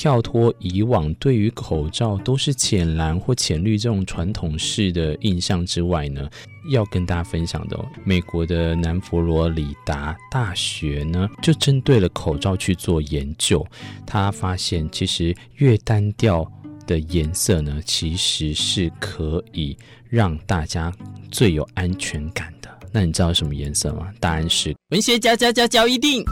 [0.00, 6.26] 跳脱以往对于口罩都是浅蓝或浅绿这种传统式的印象之外呢，
[6.70, 13.62] 要跟大家分享的，美国的南佛罗里达大学呢，就针对了口罩去做研究，
[14.06, 16.50] 他发现其实越单调
[16.86, 19.76] 的颜色呢，其实是可以
[20.08, 20.90] 让大家
[21.30, 22.70] 最有安全感的。
[22.90, 24.08] 那你知道什么颜色吗？
[24.18, 26.24] 答案是文学家家家教一定。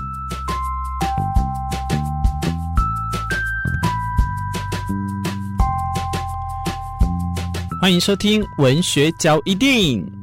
[7.80, 10.17] 欢迎收听文学交易电影。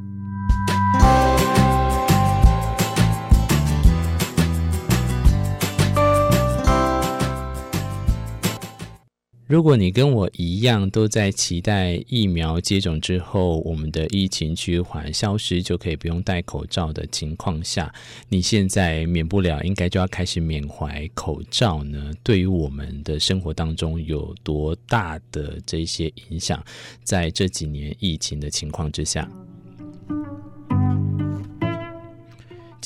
[9.48, 17.94] 如果你跟我一样都在期待疫苗接种之后，我们的疫情趋缓消失，就可以不用戴口罩的情况下，
[18.28, 22.12] 你现在免不了应该就要开始缅怀口罩呢？
[22.24, 26.60] 对于我们的生活当中有多大的这些影响？
[27.04, 29.30] 在这几年疫情的情况之下。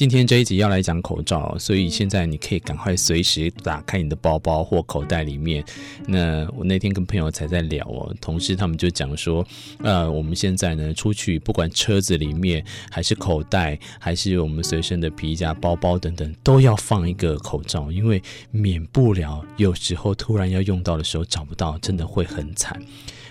[0.01, 5.63] 今天这一集要来讲口罩，所以现在你可以赶快随时打开你的包包或口袋里面。
[6.07, 9.47] 那我那天跟朋友才在聊哦，同事他们就讲说，
[9.83, 22.83] 呃，我们现在呢出去，不管车子里面还是口袋，还是我们随身的皮夹、包包等等，都要放一个口罩，因为免不了有时候突然要用到的时候找不到，真的会很惨。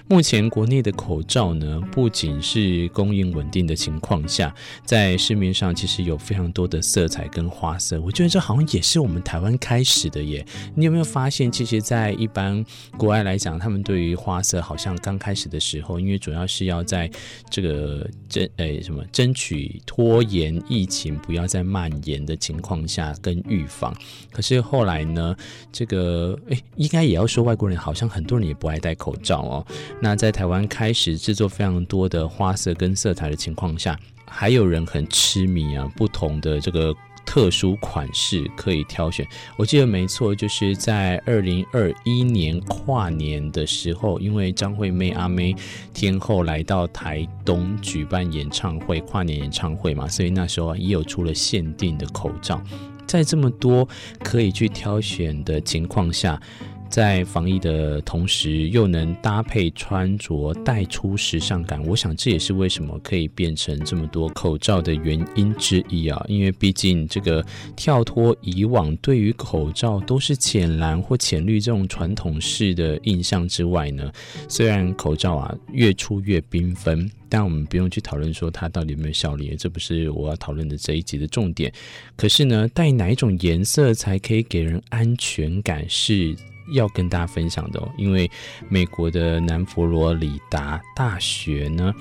[0.10, 4.52] 目前国内的口罩呢，不仅是供应稳定的情况下，
[4.84, 8.02] 在市面上其实有非常多的色彩跟花色。
[8.02, 10.44] 我觉得这好像也是我们台湾开始的耶。
[10.74, 12.66] 你有没有发现，其实，在一般
[12.98, 17.08] 国外来讲，他们对于花色好像刚开始的时候，因为主要是要在
[17.48, 23.96] 这个争诶什么争取拖延疫情不要再蔓延的情况下跟预防。
[24.32, 25.36] 可是后来呢，
[25.72, 29.68] 这个诶应该也要说外国人好像很多人也不爱戴口罩哦。
[30.02, 36.96] 那在台湾开始制作非常多的花色跟色彩的情况下，还有人很痴迷啊，不同的这个
[37.26, 39.28] 特殊款式可以挑选。
[39.58, 45.54] 我记得没错，就是在二零二一年跨年的时候，因为张惠妹阿妹
[45.94, 52.62] 天后来到台东举办演唱会，跨年演唱会嘛，所以那时候也有出了限定的口罩。
[53.06, 53.86] 在这么多
[54.24, 56.42] 可以去挑选的情况下。
[56.90, 66.24] 在防疫的同时，又能搭配穿着带出时尚感，我想这也是为什么可以变成这么多口罩的原因之一啊！
[66.28, 67.46] 因为毕竟这个
[67.76, 74.12] 跳脱以往对于口罩都是浅蓝或浅绿这种传统式的印象之外呢，
[74.48, 81.72] 虽然口罩啊越出越缤纷，但我们不用去讨论说它到底有没有效力，这不是我要讨论的这一集的重点。
[82.16, 86.36] 可是呢，戴哪一种颜色才可以给人安全感是？
[86.72, 88.30] 要跟大家分享的哦，因为
[88.68, 91.94] 美国的南佛罗里达大学呢，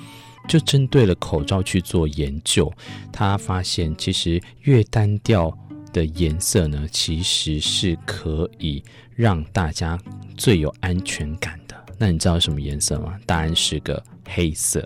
[0.47, 2.71] 就针对了口罩去做研究，
[3.11, 5.55] 他发现其实越单调
[5.91, 8.83] 的颜色呢，其实是可以
[9.15, 9.99] 让大家
[10.37, 11.75] 最有安全感的。
[11.97, 13.17] 那你知道什么颜色吗？
[13.25, 14.81] 答案是个黑色。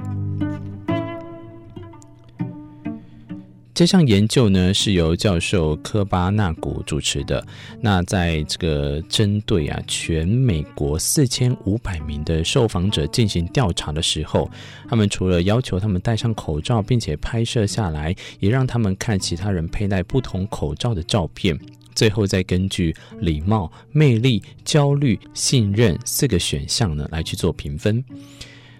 [3.83, 7.45] 这项研究呢，是由教授科巴纳古主持的。
[7.81, 14.49] 那在这个针对啊全美国四千五百名的受访者进行调查的时候，
[14.87, 21.59] 他们除了要求他们戴上口罩，并且拍摄下来，也让他们看其他人佩戴不同口罩的照片，
[21.93, 28.01] 最后再根据礼貌、魅力、焦虑、信任四个选项呢来去做评分。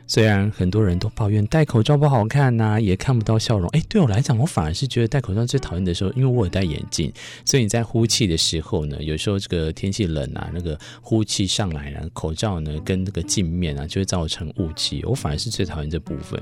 [0.05, 3.67] 虽然很多人都抱怨戴口罩不好看呐、也看不到笑容。
[3.69, 7.11] 哎，对我来讲，我反而是觉得戴口罩最讨厌的时候，因为我有戴眼镜，
[7.45, 15.03] 所以你在呼气的时候呢，有时候这个天气冷啊，那个呼气上来了，口罩呢跟那个镜面啊就会造成雾气。
[15.05, 16.41] 我反而是最讨厌这部分。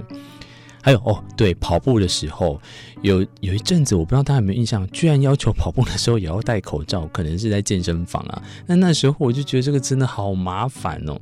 [0.83, 2.59] 还有哦，对，跑步的时候
[3.03, 8.41] 有有一阵子，我不知道大家有没有印象，居然要求跑步的时候也要戴口罩，可能是在健身房啊。
[8.65, 11.21] 那那时候我就觉得这个真的好麻烦哦。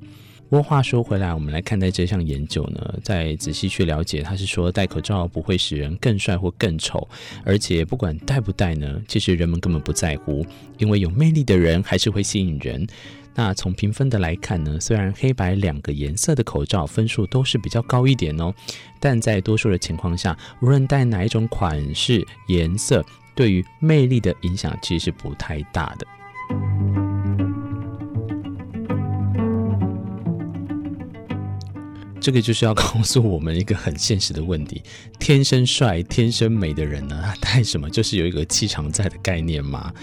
[0.50, 7.08] 不过话说回来，我们来看待这项研究呢，再仔细去了解，它是说戴口罩不会使人更帅或更丑，
[7.46, 10.44] 而且不管戴不戴呢，其实人们根本不在乎，
[10.80, 12.88] 因为有魅力的人还是会吸引人。
[13.36, 18.52] 那从评分的来看呢，虽然黑白两个颜色的口罩分数都是比较高一点哦，
[19.00, 23.06] 但在多数的情况下，无论戴哪一种款式、颜色，
[23.36, 26.08] 对于魅力的影响其实是不太大的。
[32.20, 34.82] 这个就是要告诉我们一个很现实的问题：
[35.20, 39.94] 天生帅、天生美的人呢， 他戴什么就是有一个气场在的概念吗？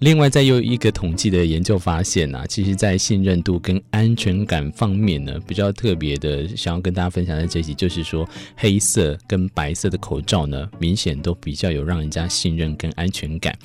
[0.00, 13.56] 另外，再有一个统计的研究发现啊，其实，在信任度跟安全感方面呢，比较特别的，想要跟大家分享的这集，就是说，黑色跟白色的口罩呢，明显都比较有让人家信任跟安全感。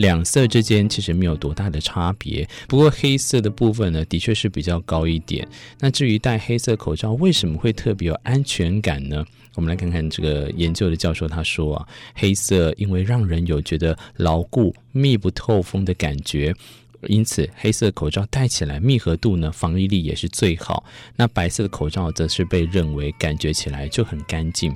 [0.00, 5.46] 两色之间其实没有多大的差别，不过黑色的部分呢，的确是比较高一点。
[5.78, 9.24] 那至于戴黑色口罩为什么会特别有安全感呢？
[9.56, 16.54] 我们来看看这个研究的教授他说啊，黑色因为让人有觉得牢固、密不透风的感觉，
[17.08, 20.82] 因此黑色口罩戴起来密合度呢，防御力也是最好。
[21.14, 24.74] 那白色的口罩则是被认为感觉起来就很干净。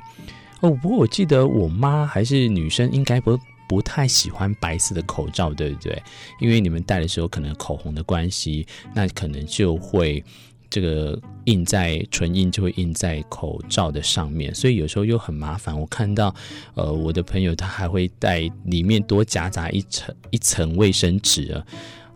[0.61, 3.39] 哦，不过我记得我妈还是女生，应该不。
[3.69, 6.03] 不太喜欢白色的口罩，对不对？
[6.41, 10.23] 因为你们戴的时候可能口红的关系，那可能就会
[10.71, 15.79] 这个印在唇印就会印在口罩的上面，所以有时候又很麻烦。
[15.79, 16.35] 我看到
[16.75, 21.65] 呃我的朋友他还会戴里面多夹杂一层一层卫生纸啊。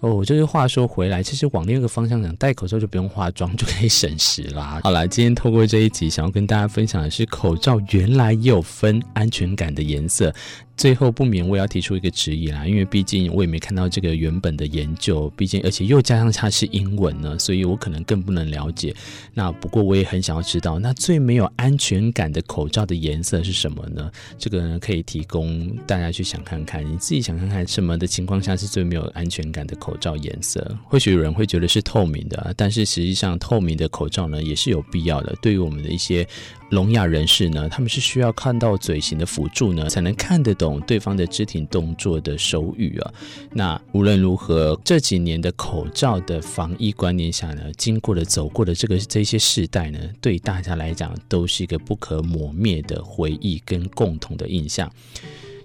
[0.01, 4.81] 哦，就是话说回来，其实往另一个方向讲，戴口罩就不用化妆就可以省时啦。
[4.85, 10.33] 好了，今天透过这一集，想要跟大家分享的是，口罩原来也有分安全感的颜色。
[10.79, 18.95] 最后不免我也要提出一个质疑啦，因为毕竟我也没看到这个原本的研究，毕竟而且又加上它是英文呢，所以我可能更不能了解。
[19.35, 24.09] 那不过我也很想要知道，那最没有安全感的口罩的颜色是什么呢？
[24.39, 30.65] 这个呢可以提供大家去想看看，你自己想看看什么的情况下是最没有安全感的口罩颜色。
[30.85, 36.25] 或许有人会觉得是透明的，但是实际上透明的口罩呢也是有必要的，对于我们的一些。
[36.71, 43.15] 聋哑人士呢，他们是需要看到嘴型的辅助呢，才能看得懂对方的肢体动作的手语啊。
[43.53, 54.91] 那无论如何，这几年的口罩的防疫观念下呢，经过了走过的这个这些世代呢，对大家来讲都是一个不可磨灭的回忆跟共同的印象。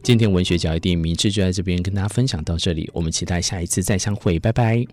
[0.01, 4.85] 今天文学嚼一錠名字就在这边跟大家分享到这里，我们期待下一次再相会，拜拜。